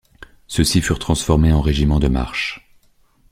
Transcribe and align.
Ceux-ci 0.47 0.81
furent 0.81 0.97
transformés 0.97 1.53
en 1.53 1.61
régiments 1.61 1.99
de 1.99 2.07
marche. 2.07 2.65